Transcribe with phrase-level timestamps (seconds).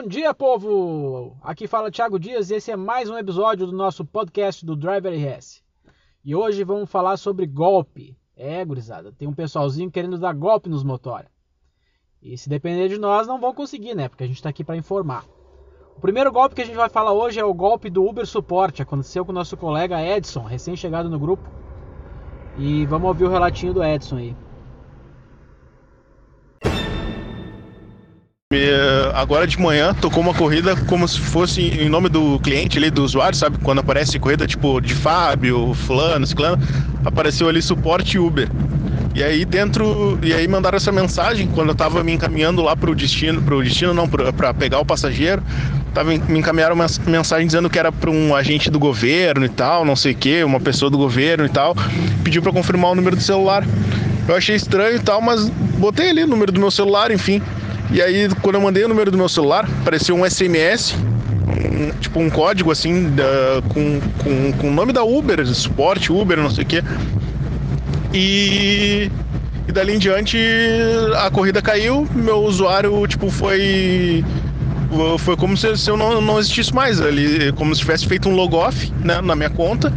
[0.00, 1.36] Bom dia, povo!
[1.42, 5.12] Aqui fala Thiago Dias e esse é mais um episódio do nosso podcast do Driver
[5.12, 5.60] RS.
[6.24, 8.16] E hoje vamos falar sobre golpe.
[8.36, 11.26] É, gurizada, tem um pessoalzinho querendo dar golpe nos motora.
[12.22, 14.08] E se depender de nós, não vão conseguir, né?
[14.08, 15.26] Porque a gente está aqui para informar.
[15.96, 18.80] O primeiro golpe que a gente vai falar hoje é o golpe do Uber Suporte.
[18.80, 21.50] Aconteceu com o nosso colega Edson, recém-chegado no grupo.
[22.56, 24.36] E vamos ouvir o relatinho do Edson aí.
[29.14, 33.02] Agora de manhã tocou uma corrida como se fosse em nome do cliente ali, do
[33.02, 33.58] usuário, sabe?
[33.62, 36.62] Quando aparece corrida tipo de Fábio, fulano, ciclano,
[37.04, 38.48] apareceu ali suporte Uber.
[39.14, 42.94] E aí dentro, e aí mandaram essa mensagem quando eu tava me encaminhando lá pro
[42.94, 45.42] destino, pro destino não, para pegar o passageiro,
[45.92, 49.84] tava me encaminharam uma mensagem dizendo que era para um agente do governo e tal,
[49.84, 51.74] não sei o que, uma pessoa do governo e tal,
[52.22, 53.64] pediu para confirmar o número do celular.
[54.28, 57.42] Eu achei estranho e tal, mas botei ali o número do meu celular, enfim.
[57.90, 62.20] E aí, quando eu mandei o número do meu celular, apareceu um SMS, um, tipo
[62.20, 66.64] um código assim, da, com, com, com o nome da Uber, suporte Uber, não sei
[66.64, 66.82] o quê.
[68.12, 69.10] E,
[69.66, 70.38] e dali em diante
[71.16, 74.24] a corrida caiu, meu usuário tipo foi
[75.18, 78.34] foi como se, se eu não, não existisse mais ali, como se tivesse feito um
[78.34, 79.92] logoff né, na minha conta.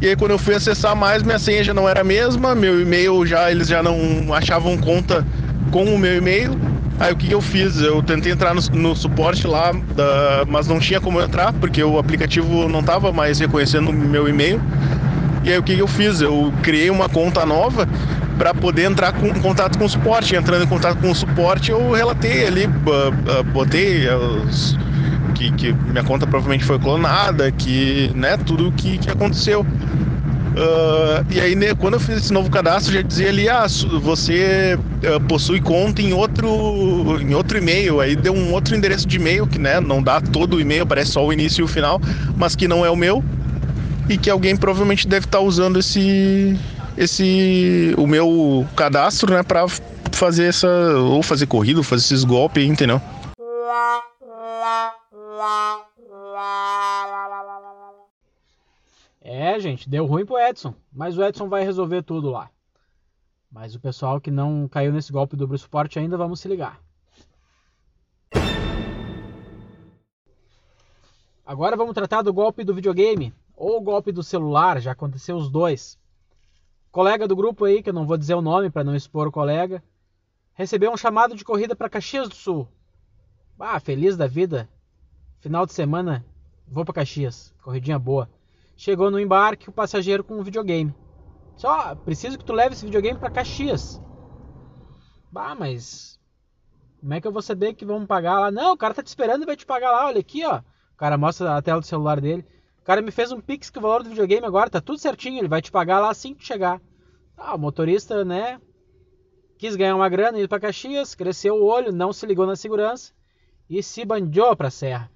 [0.00, 2.80] E aí quando eu fui acessar mais, minha senha já não era a mesma, meu
[2.80, 5.26] e-mail já eles já não achavam conta
[5.70, 6.58] com o meu e-mail.
[7.00, 7.80] Aí o que, que eu fiz?
[7.80, 11.98] Eu tentei entrar no, no suporte lá, da, mas não tinha como entrar, porque o
[11.98, 14.60] aplicativo não estava mais reconhecendo o meu e-mail.
[15.42, 16.20] E aí o que, que eu fiz?
[16.20, 17.88] Eu criei uma conta nova
[18.36, 20.36] para poder entrar com, em contato com o suporte.
[20.36, 22.68] Entrando em contato com o suporte, eu relatei ali,
[23.50, 24.78] botei os,
[25.34, 29.64] que, que, minha conta provavelmente foi clonada, que, né, tudo o que, que aconteceu.
[30.50, 33.66] Uh, e aí, né, quando eu fiz esse novo cadastro, já dizia ali, ah,
[34.02, 38.00] você uh, possui conta em outro, em outro e-mail.
[38.00, 41.12] Aí deu um outro endereço de e-mail, que né, não dá todo o e-mail, aparece
[41.12, 42.00] só o início e o final,
[42.36, 43.22] mas que não é o meu.
[44.08, 46.58] E que alguém provavelmente deve estar usando esse,
[46.98, 49.66] esse, o meu cadastro, né, para
[50.10, 53.00] fazer essa, ou fazer corrida, ou fazer esses golpes, entendeu?
[59.32, 62.50] É, gente, deu ruim pro Edson, mas o Edson vai resolver tudo lá.
[63.48, 66.80] Mas o pessoal que não caiu nesse golpe do Suporte ainda, vamos se ligar.
[71.46, 75.96] Agora vamos tratar do golpe do videogame ou golpe do celular, já aconteceu os dois.
[76.90, 79.32] colega do grupo aí, que eu não vou dizer o nome para não expor o
[79.32, 79.80] colega,
[80.54, 82.66] recebeu um chamado de corrida para Caxias do Sul.
[83.60, 84.68] Ah, feliz da vida.
[85.38, 86.26] Final de semana,
[86.66, 88.28] vou para Caxias, corridinha boa.
[88.80, 90.94] Chegou no embarque o passageiro com um videogame.
[91.54, 94.00] Só, preciso que tu leve esse videogame para Caxias.
[95.30, 96.18] Bah, mas
[96.98, 98.50] como é que eu vou saber que vão pagar lá?
[98.50, 100.06] Não, o cara tá te esperando e vai te pagar lá.
[100.06, 100.60] Olha aqui, ó.
[100.94, 102.42] O cara mostra a tela do celular dele.
[102.80, 105.40] O cara me fez um pix que o valor do videogame agora tá tudo certinho.
[105.40, 106.80] Ele vai te pagar lá assim que chegar.
[107.36, 108.58] Ah, o motorista, né?
[109.58, 113.12] Quis ganhar uma grana, ir para Caxias, cresceu o olho, não se ligou na segurança
[113.68, 115.10] e se bandiou pra serra.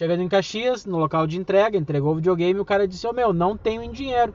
[0.00, 3.12] Chegando em Caxias, no local de entrega, entregou o videogame, o cara disse: Ô oh,
[3.12, 4.32] meu, não tenho em dinheiro,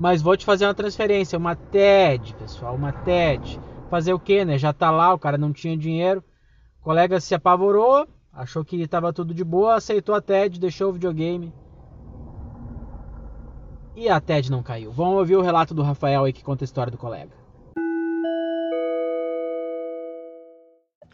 [0.00, 3.60] mas vou te fazer uma transferência, uma TED, pessoal, uma TED.
[3.90, 4.56] Fazer o que, né?
[4.56, 6.24] Já tá lá, o cara não tinha dinheiro.
[6.80, 10.94] O colega se apavorou, achou que estava tudo de boa, aceitou a TED, deixou o
[10.94, 11.52] videogame.
[13.94, 14.92] E a TED não caiu.
[14.92, 17.32] Vamos ouvir o relato do Rafael aí que conta a história do colega.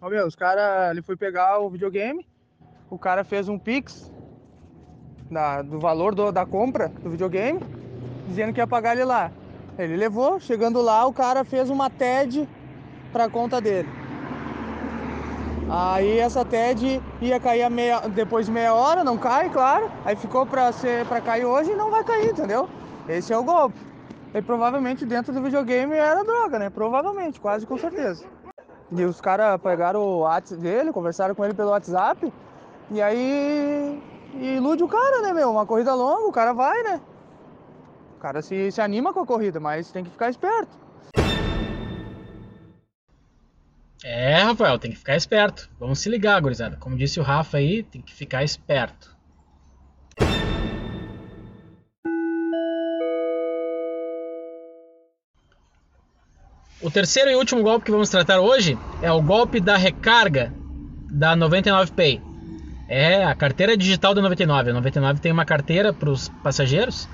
[0.00, 2.24] Ô meu, os caras, ele foi pegar o videogame,
[2.92, 4.12] o cara fez um pix
[5.30, 7.58] da, do valor do, da compra do videogame,
[8.28, 9.32] dizendo que ia pagar ele lá.
[9.78, 12.46] Ele levou, chegando lá, o cara fez uma TED
[13.10, 13.88] para conta dele.
[15.70, 19.90] Aí essa TED ia cair meia, depois de meia hora, não cai, claro.
[20.04, 22.68] Aí ficou para ser para cair hoje e não vai cair, entendeu?
[23.08, 23.78] Esse é o golpe.
[24.34, 26.68] E provavelmente dentro do videogame era droga, né?
[26.68, 28.26] Provavelmente, quase com certeza.
[28.90, 32.30] E os caras pegaram o WhatsApp dele, conversaram com ele pelo WhatsApp
[32.92, 34.02] e aí
[34.34, 35.50] ilude o cara, né, meu?
[35.50, 37.00] Uma corrida longa, o cara vai, né?
[38.16, 40.82] O cara se, se anima com a corrida, mas tem que ficar esperto.
[44.04, 45.70] É, Rafael, tem que ficar esperto.
[45.78, 46.76] Vamos se ligar, gurizada.
[46.76, 49.16] Como disse o Rafa aí, tem que ficar esperto.
[56.80, 60.52] O terceiro e último golpe que vamos tratar hoje é o golpe da recarga
[61.08, 62.31] da 99Pay.
[62.88, 64.70] É a carteira digital da 99.
[64.70, 67.08] A 99 tem uma carteira para os passageiros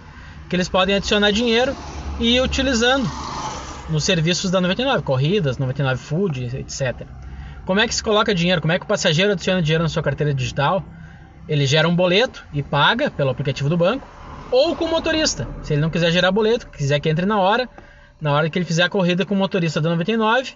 [0.48, 1.76] que eles podem adicionar dinheiro
[2.18, 3.08] e ir utilizando
[3.88, 7.06] nos serviços da 99, corridas, 99 Food, etc.
[7.64, 8.60] Como é que se coloca dinheiro?
[8.60, 10.82] Como é que o passageiro adiciona dinheiro na sua carteira digital?
[11.46, 14.06] Ele gera um boleto e paga pelo aplicativo do banco,
[14.50, 15.46] ou com o motorista.
[15.62, 17.68] Se ele não quiser gerar boleto, quiser que entre na hora,
[18.20, 20.54] na hora que ele fizer a corrida com o motorista da 99,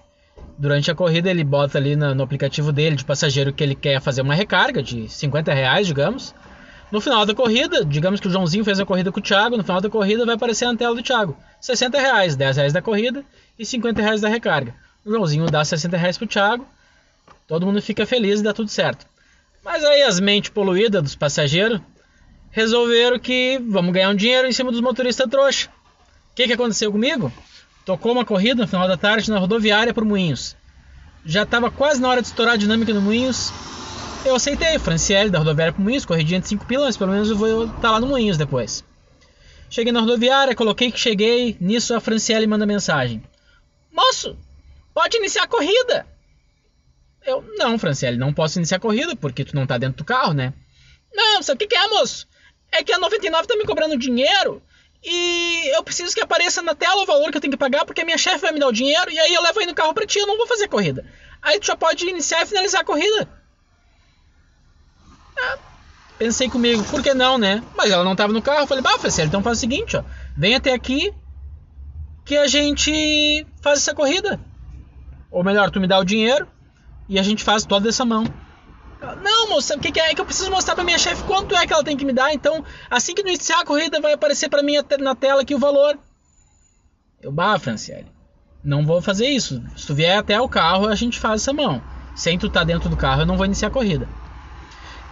[0.58, 4.22] durante a corrida ele bota ali no aplicativo dele de passageiro que ele quer fazer
[4.22, 6.34] uma recarga de 50 reais, digamos.
[6.90, 9.64] No final da corrida, digamos que o Joãozinho fez a corrida com o Thiago, no
[9.64, 11.36] final da corrida vai aparecer na tela do Thiago.
[11.60, 13.24] 60 reais, 10 reais da corrida
[13.58, 14.74] e 50 reais da recarga.
[15.04, 16.66] O Joãozinho dá 60 reais pro Thiago,
[17.46, 19.06] todo mundo fica feliz e dá tudo certo.
[19.64, 21.80] Mas aí as mentes poluídas dos passageiros
[22.50, 25.68] resolveram que vamos ganhar um dinheiro em cima dos motoristas trouxa.
[26.32, 27.32] O que, que aconteceu comigo?
[27.84, 30.56] Tocou uma corrida no final da tarde na rodoviária por Moinhos.
[31.24, 33.52] Já estava quase na hora de estourar a dinâmica no Moinhos
[34.24, 37.64] eu aceitei, Franciele da rodoviária pro Moinhos, corridinha de 5 pilas, pelo menos eu vou
[37.64, 38.84] estar tá lá no Moinhos depois.
[39.68, 43.22] Cheguei na rodoviária, coloquei que cheguei, nisso a Franciele manda mensagem.
[43.90, 44.36] Moço,
[44.94, 46.06] pode iniciar a corrida!
[47.26, 50.32] Eu, não, Franciele, não posso iniciar a corrida porque tu não tá dentro do carro,
[50.32, 50.52] né?
[51.12, 52.28] Não, sabe o que, que é, moço?
[52.70, 54.62] É que a 99 tá me cobrando dinheiro
[55.04, 58.02] e eu preciso que apareça na tela o valor que eu tenho que pagar porque
[58.02, 59.92] a minha chefe vai me dar o dinheiro e aí eu levo aí no carro
[59.92, 61.04] pra ti, eu não vou fazer corrida.
[61.40, 63.28] Aí tu já pode iniciar e finalizar a corrida.
[65.36, 65.58] Ah,
[66.18, 67.62] pensei comigo, por que não, né?
[67.76, 68.60] Mas ela não tava no carro.
[68.60, 70.04] Eu falei, bah, Franciele, então faz o seguinte, ó.
[70.36, 71.12] Vem até aqui
[72.24, 74.38] que a gente faz essa corrida.
[75.32, 76.46] Ou melhor, tu me dá o dinheiro
[77.08, 78.24] e a gente faz toda essa mão.
[79.22, 80.10] Não, moça, o que, que, é?
[80.10, 82.12] é que eu preciso mostrar pra minha chefe quanto é que ela tem que me
[82.12, 82.32] dar.
[82.32, 85.98] Então, assim que iniciar a corrida, vai aparecer para mim na tela aqui o valor.
[87.20, 88.06] Eu, bah, Franciele,
[88.62, 89.62] não vou fazer isso.
[89.76, 91.82] Se tu vier até o carro, a gente faz essa mão.
[92.14, 94.08] Sem tu tá dentro do carro, eu não vou iniciar a corrida.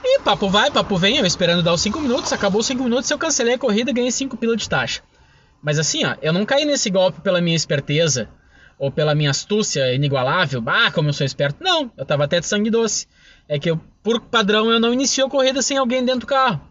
[0.02, 3.10] E papo vai, papo vem, eu esperando dar os 5 minutos, acabou os 5 minutos,
[3.10, 5.02] eu cancelei a corrida ganhei 5 pila de taxa.
[5.62, 8.28] Mas assim, ó, eu não caí nesse golpe pela minha esperteza
[8.80, 11.62] ou pela minha astúcia inigualável, ah, como eu sou esperto.
[11.62, 13.06] Não, eu tava até de sangue doce.
[13.46, 16.62] É que eu, por padrão eu não inicio a corrida sem alguém dentro do carro.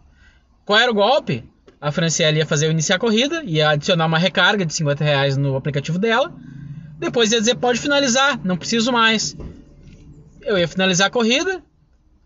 [0.64, 1.44] Qual era o golpe?
[1.80, 5.36] A Franciele ia fazer eu iniciar a corrida, ia adicionar uma recarga de 50 reais
[5.36, 6.34] no aplicativo dela.
[6.98, 9.36] Depois ia dizer, pode finalizar, não preciso mais.
[10.42, 11.62] Eu ia finalizar a corrida,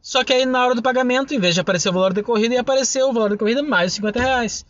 [0.01, 2.55] só que aí na hora do pagamento, em vez de aparecer o valor da corrida,
[2.55, 4.65] ia aparecer o valor da corrida mais 50 reais.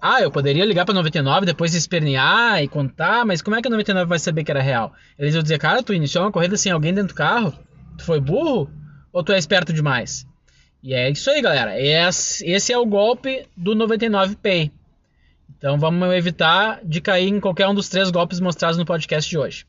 [0.00, 3.70] Ah, eu poderia ligar para 99, depois espernear e contar, mas como é que a
[3.70, 4.94] 99 vai saber que era real?
[5.18, 7.52] Eles iam dizer, cara, tu iniciou uma corrida sem alguém dentro do carro?
[7.98, 8.70] Tu foi burro?
[9.12, 10.26] Ou tu é esperto demais?
[10.82, 11.78] E é isso aí, galera.
[11.78, 14.72] Esse é o golpe do 99 Pay.
[15.58, 19.36] Então vamos evitar de cair em qualquer um dos três golpes mostrados no podcast de
[19.36, 19.66] hoje.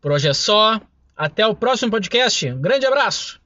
[0.00, 0.80] Por hoje é só.
[1.16, 2.50] Até o próximo podcast.
[2.50, 3.40] Um grande abraço!